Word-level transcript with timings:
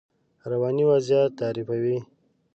رواني 0.49 0.83
وضعیت 0.91 1.31
تعریفوي. 1.39 1.97